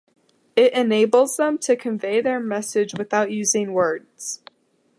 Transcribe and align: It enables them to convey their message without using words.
It 0.55 0.73
enables 0.73 1.37
them 1.37 1.59
to 1.59 1.75
convey 1.75 2.21
their 2.21 2.39
message 2.39 2.95
without 2.95 3.29
using 3.29 3.71
words. 3.71 4.41